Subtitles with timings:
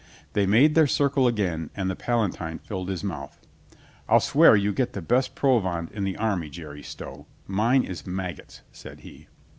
[0.33, 3.39] They made their circle again and the Palatine filled his mouth.
[4.09, 7.27] "I'll swear you get the best provand in the army, Jerry Stow.
[7.45, 9.27] Mine is maggots," said he.